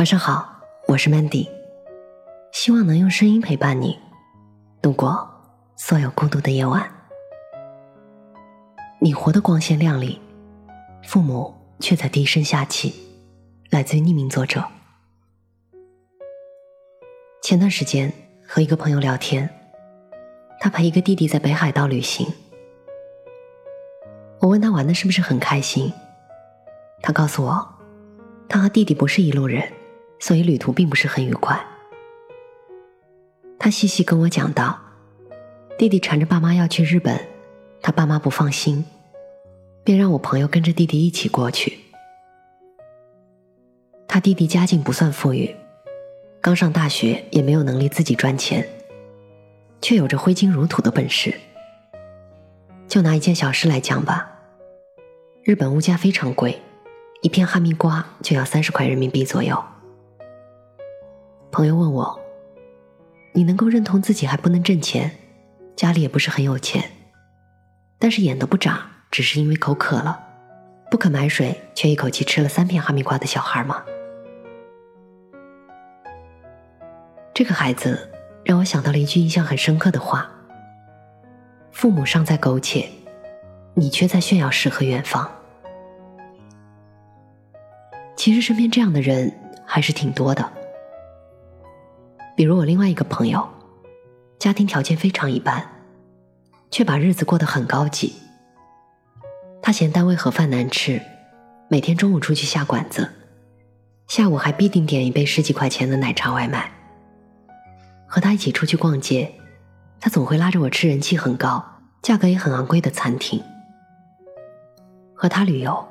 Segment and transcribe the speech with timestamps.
[0.00, 1.46] 晚上好，我是 Mandy，
[2.52, 3.98] 希望能用声音陪伴你
[4.80, 5.28] 度过
[5.76, 6.90] 所有孤独的夜晚。
[8.98, 10.18] 你活得光鲜亮丽，
[11.06, 12.94] 父母却在低声下气。
[13.68, 14.64] 来自于匿名作者。
[17.42, 18.10] 前段时间
[18.48, 19.50] 和一个朋友聊天，
[20.60, 22.26] 他陪一个弟弟在北海道旅行。
[24.38, 25.92] 我问他玩的是不是很开心，
[27.02, 27.68] 他告诉我，
[28.48, 29.70] 他和弟弟不是一路人，
[30.20, 31.58] 所以旅途并不是很愉快。
[33.58, 34.78] 他细细跟我讲到，
[35.76, 37.18] 弟弟缠着爸妈要去日本，
[37.82, 38.84] 他爸妈不放心，
[39.82, 41.78] 便让我朋友跟着弟弟一起过去。
[44.06, 45.54] 他弟弟家境不算富裕，
[46.40, 48.66] 刚上大学也没有能力自己赚钱，
[49.80, 51.34] 却有着挥金如土的本事。
[52.88, 54.38] 就拿一件小事来讲吧。
[55.44, 56.60] 日本物价非常贵，
[57.22, 59.62] 一片哈密瓜就要三十块人民币左右。
[61.52, 62.20] 朋友问我
[63.34, 65.10] ：“你能够认同自己还不能挣钱，
[65.76, 66.90] 家里也不是很有钱，
[67.98, 70.20] 但是眼都不眨，只是因为口渴了，
[70.90, 73.82] 不肯买水却一口气吃了三片哈密瓜的小孩吗？”
[77.34, 78.10] 这个孩子
[78.44, 80.30] 让我想到了一句印象很深刻的话
[81.72, 82.88] ：“父母尚在苟且。”
[83.72, 85.30] 你却在炫耀诗和远方。
[88.16, 89.32] 其实身边这样的人
[89.64, 90.52] 还是挺多的，
[92.40, 93.46] 比如我另外一个朋友，
[94.38, 95.62] 家庭条件非常一般，
[96.70, 98.14] 却把日子过得很高级。
[99.60, 101.02] 他嫌单位盒饭难吃，
[101.68, 103.10] 每天中午出去下馆子，
[104.08, 106.72] 下午还必定点一杯十几块钱的奶茶外卖。
[108.06, 109.30] 和他一起出去逛街，
[110.00, 111.62] 他总会拉着我吃人气很高、
[112.00, 113.42] 价格也很昂贵的餐厅。
[115.14, 115.86] 和他旅游，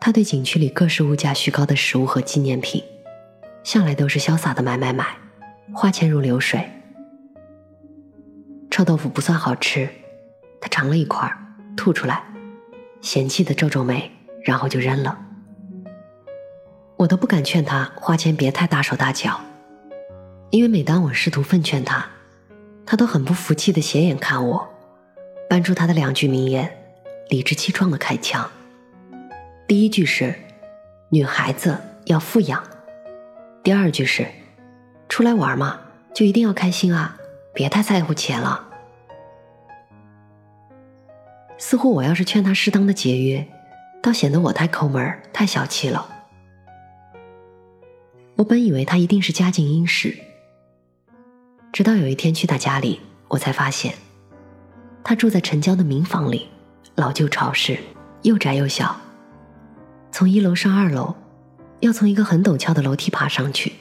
[0.00, 2.82] 他对景区里各式物价虚高的食物和纪念品，
[3.62, 5.18] 向来都是潇洒的买买买，
[5.74, 6.68] 花钱如流水。
[8.70, 9.88] 臭豆腐不算好吃，
[10.60, 11.30] 他尝了一块
[11.76, 12.22] 吐出来，
[13.00, 14.10] 嫌弃的皱皱眉，
[14.44, 15.18] 然后就扔了。
[16.96, 19.40] 我都不敢劝他花钱别太大手大脚，
[20.50, 22.06] 因为每当我试图奉劝他，
[22.86, 24.68] 他都很不服气的斜眼看我，
[25.48, 26.70] 搬出他的两句名言，
[27.28, 28.50] 理直气壮的开枪。
[29.66, 30.34] 第一句是
[31.08, 32.62] “女孩子要富养”，
[33.64, 34.26] 第二句是
[35.12, 35.78] “出来玩嘛，
[36.14, 37.18] 就一定要开心啊，
[37.52, 38.66] 别太在乎钱了。”
[41.60, 43.46] 似乎我要是劝他适当的节约，
[44.02, 46.08] 倒显得我太抠门太小气了。
[48.36, 50.16] 我本以为他一定是家境殷实，
[51.74, 53.94] 直到有一天去他家里，我才发现，
[55.04, 56.48] 他住在城郊的民房里，
[56.94, 57.78] 老旧潮湿，
[58.22, 58.98] 又窄又小。
[60.10, 61.14] 从一楼上二楼，
[61.80, 63.74] 要从一个很陡峭的楼梯爬上去。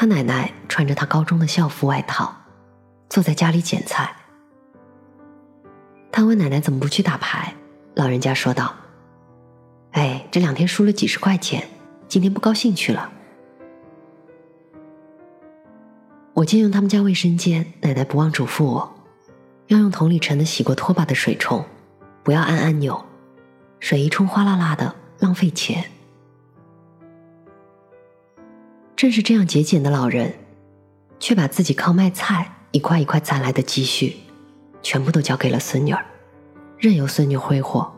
[0.00, 2.32] 他奶奶穿着他高中的校服外套，
[3.08, 4.14] 坐在家里捡菜。
[6.12, 7.52] 他问奶奶怎么不去打牌，
[7.96, 8.72] 老人家说道
[9.90, 11.66] ：“哎，这两天输了几十块钱，
[12.06, 13.10] 今天不高兴去了。”
[16.32, 18.94] 我借用他们家卫生间，奶奶不忘嘱咐我，
[19.66, 21.64] 要用桶里盛的洗过拖把的水冲，
[22.22, 23.04] 不要按按钮。
[23.80, 25.90] 水一冲哗啦啦的，浪费钱。
[28.98, 30.34] 正是这样节俭的老人，
[31.20, 34.16] 却把自己靠卖菜一块一块攒来的积蓄，
[34.82, 36.04] 全部都交给了孙女儿，
[36.76, 37.92] 任由孙女挥霍。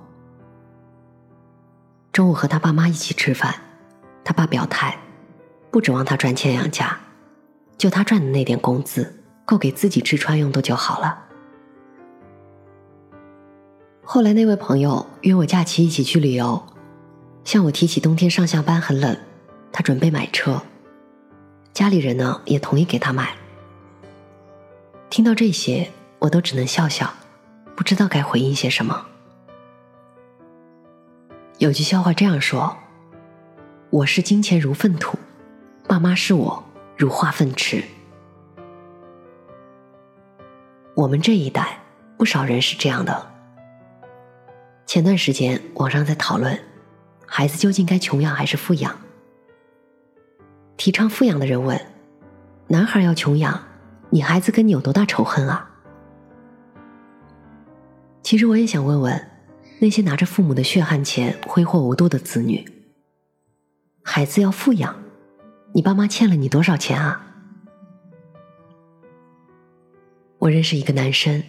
[2.13, 3.55] 中午和他爸妈一起吃饭，
[4.23, 4.95] 他爸表态，
[5.71, 7.01] 不指望他赚钱养家，
[7.79, 11.19] 就他赚的那点工资，够给自己吃穿用度就好了。
[14.03, 16.63] 后来那位朋友约我假期一起去旅游，
[17.43, 19.17] 向我提起冬天上下班很冷，
[19.73, 20.61] 他准备买车，
[21.81, 23.35] 家里人呢也同意给他买。
[25.09, 27.11] 听到这些，我都只能笑笑，
[27.75, 29.07] 不知道该回应些什么。
[31.57, 32.77] 有句笑话这样说
[33.89, 35.19] ：“我视金钱如粪土，
[35.89, 36.63] 爸妈视我
[36.99, 37.83] 如化粪池。”
[40.95, 41.79] 我们这一代
[42.19, 43.27] 不少人是这样的。
[44.85, 46.61] 前段时间，网上在讨论，
[47.25, 48.95] 孩子究竟该穷养还是富养？
[50.81, 51.79] 提倡富养的人问
[52.69, 53.65] ：“男孩要穷养，
[54.09, 55.73] 你孩子跟你有多大仇恨啊？”
[58.25, 59.29] 其实我也想问问，
[59.81, 62.67] 那些拿着父母的血汗钱挥霍无度的子女，
[64.03, 64.97] 孩子要富养，
[65.75, 67.27] 你爸妈欠了你多少钱啊？
[70.39, 71.43] 我认识一个男生。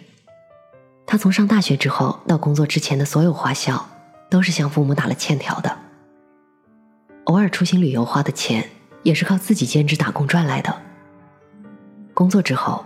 [1.06, 3.88] 他从上大学之后到工作之前的所有花销，
[4.28, 5.74] 都是向父母打了欠条的。
[7.24, 8.68] 偶尔出行旅游花的钱，
[9.02, 10.82] 也是靠自己兼职打工赚来的。
[12.14, 12.84] 工作之后，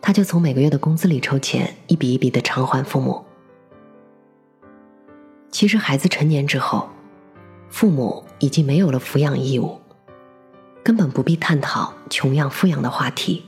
[0.00, 3.24] 他就从每个月的工资里抽钱，一笔一笔的偿还父母。
[5.50, 6.88] 其实，孩子成年之后，
[7.68, 9.80] 父母已经没有了抚养义务，
[10.82, 13.44] 根本不必探讨穷养富养的话题。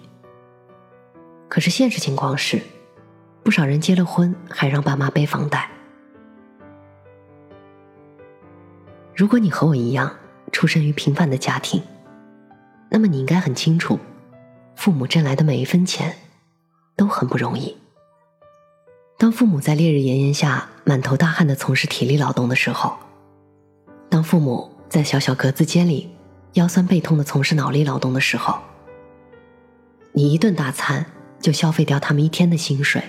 [1.49, 2.63] 可是，现实情况是，
[3.43, 5.69] 不少人结了婚还让爸妈背房贷。
[9.15, 10.15] 如果你和我一样
[10.53, 11.83] 出生于平凡的家庭，
[12.97, 13.99] 那么你应该很清楚，
[14.75, 16.17] 父母挣来的每一分钱
[16.97, 17.77] 都很不容易。
[19.19, 22.97] 当父母在烈日炎炎下满头大汗的从事体力劳动的时候，
[24.09, 26.09] 当父母在小小格子间里
[26.55, 28.59] 腰酸背痛的从事脑力劳动的时候，
[30.13, 31.05] 你一顿大餐
[31.39, 33.03] 就消费掉他们一天的薪水，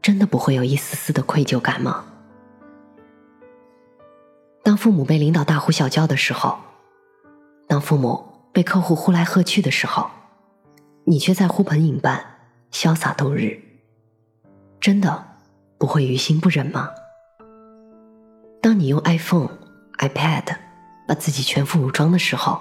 [0.00, 2.06] 真的不会有一丝丝的愧疚感吗？
[4.62, 6.58] 当父母被领导大呼小叫的时候，
[7.72, 8.22] 当父母
[8.52, 10.10] 被客户呼来喝去的时候，
[11.04, 12.22] 你却在呼朋引伴、
[12.70, 13.58] 潇洒度日，
[14.78, 15.24] 真的
[15.78, 16.90] 不会于心不忍吗？
[18.60, 19.48] 当你用 iPhone、
[20.00, 20.54] iPad
[21.08, 22.60] 把自己全副武装的时候，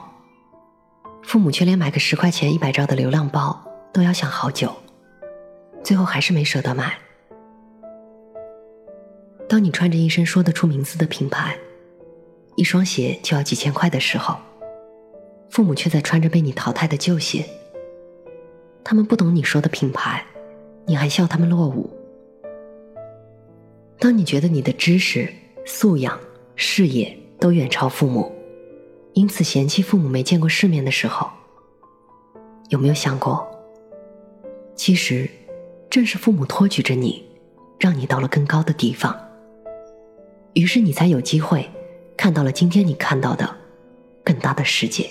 [1.23, 3.61] 父母却连买个十块钱一百兆的流量包
[3.91, 4.73] 都要想好久，
[5.83, 6.97] 最后还是没舍得买。
[9.49, 11.57] 当你穿着一身说得出名字的品牌，
[12.55, 14.37] 一双鞋就要几千块的时候，
[15.51, 17.45] 父母却在穿着被你淘汰的旧鞋。
[18.83, 20.25] 他们不懂你说的品牌，
[20.85, 21.89] 你还笑他们落伍。
[23.99, 25.31] 当你觉得你的知识、
[25.65, 26.17] 素养、
[26.55, 28.31] 事业都远超父母，
[29.13, 31.29] 因此嫌弃父母没见过世面的时候，
[32.69, 33.45] 有没有想过，
[34.73, 35.29] 其实
[35.89, 37.23] 正是父母托举着你，
[37.77, 39.15] 让你到了更高的地方，
[40.53, 41.69] 于是你才有机会。
[42.17, 43.49] 看到了今天你看到的
[44.23, 45.09] 更大的世界，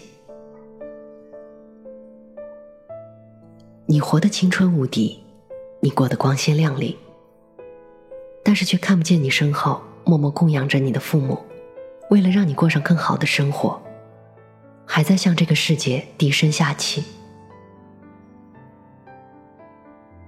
[3.90, 5.19] 你活得青春无敌，
[5.81, 6.96] 你过得光鲜亮丽，
[8.44, 11.37] 但是却看不见你身后默默供养着你的父母，
[12.08, 13.82] 为了让你过上更好的生活，
[14.87, 17.02] 还在向这个世界低声下气。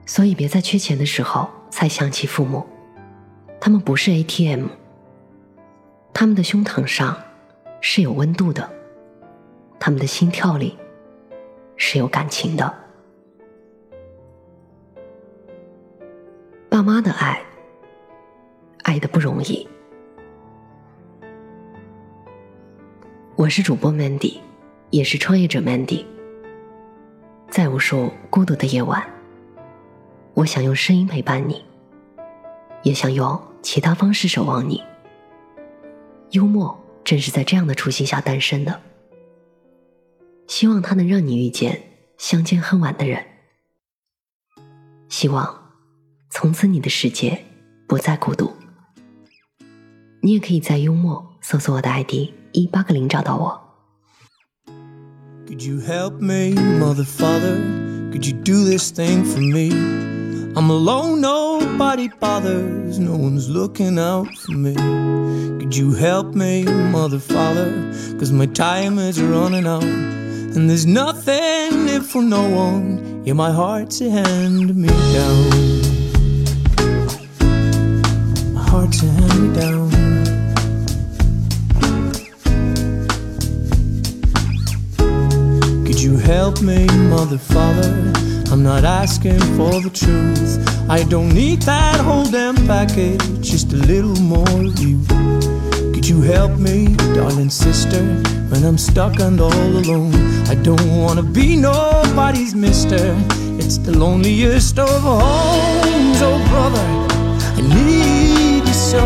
[0.07, 2.67] 所以别在缺钱的时候才想起父母，
[3.61, 4.67] 他们不是 ATM。
[6.13, 7.17] 他们的胸膛上
[7.81, 8.69] 是有温度的，
[9.79, 10.77] 他们的心跳里
[11.77, 12.82] 是有感情的。
[16.83, 17.41] 妈的爱，
[18.83, 19.67] 爱的不容易。
[23.37, 24.39] 我是主播 Mandy，
[24.91, 26.05] 也是创业者 Mandy。
[27.49, 29.03] 在无数孤独的夜晚，
[30.35, 31.65] 我想用声音陪伴你，
[32.83, 34.83] 也想用其他方式守望你。
[36.31, 38.81] 幽默正是在这样的初心下诞生的。
[40.49, 41.83] 希望它能让你遇见
[42.19, 43.25] 相见恨晚的人。
[45.09, 45.62] 希望
[46.35, 47.39] 从此你的世界
[47.87, 48.51] 不再孤独。
[50.23, 53.61] 你也可以在幽默搜索我的 ID 一八个零找到我。
[55.47, 57.61] Could you help me, mother, father?
[58.11, 59.69] Could you do this thing for me?
[60.57, 64.75] I'm alone, nobody bothers, no one's looking out for me.
[65.59, 67.93] Could you help me, mother, father?
[68.19, 69.85] Cause my time is running out.
[69.85, 73.23] And there's nothing if for no one.
[73.27, 75.82] Yeah, my heart's a hand me down.
[85.87, 88.13] Could you help me, mother, father?
[88.53, 90.91] I'm not asking for the truth.
[90.91, 95.01] I don't need that whole damn package, just a little more of you.
[95.95, 98.05] Could you help me, darling sister,
[98.51, 100.15] when I'm stuck and all alone?
[100.49, 103.17] I don't wanna be nobody's mister.
[103.59, 107.12] It's the loneliest of homes, oh brother.
[108.93, 109.05] So.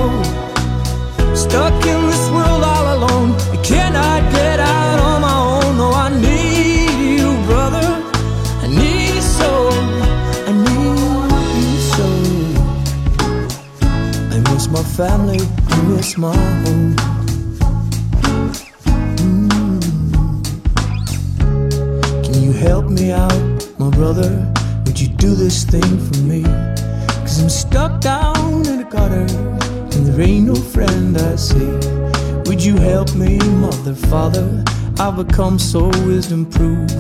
[1.37, 5.77] Stuck in this world all alone, I cannot get out on my own.
[5.79, 7.87] No, I need you, brother.
[8.65, 9.71] I need you so.
[10.49, 11.31] I need
[11.63, 12.07] you so.
[14.35, 15.39] I miss my family,
[15.69, 16.97] I miss my home.
[19.23, 19.81] Mm.
[22.25, 24.53] Can you help me out, my brother?
[24.85, 26.06] Would you do this thing
[30.87, 31.71] friend I say,
[32.47, 34.65] Would you help me, mother, father?
[34.99, 36.91] I've become so wisdom proof.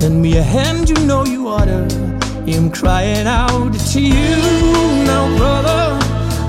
[0.00, 1.82] Lend me a hand, you know you oughta.
[2.46, 4.36] I'm crying out to you
[5.10, 5.98] now, brother.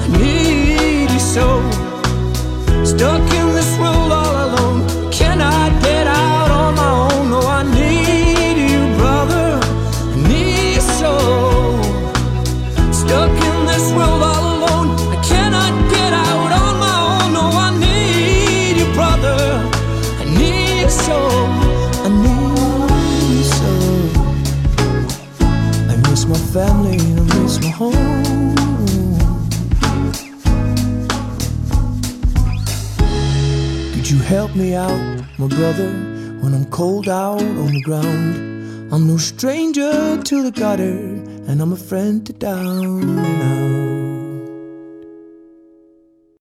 [0.03, 1.47] I need you so.
[2.83, 4.57] Stuck in this world all alone.
[5.11, 5.56] family
[27.61, 28.53] my home.
[33.93, 35.91] Could you help me out, my brother,
[36.41, 38.93] when I'm cold out on the ground?
[38.93, 40.97] I'm no stranger to the gutter,
[41.47, 43.76] and I'm a friend to down.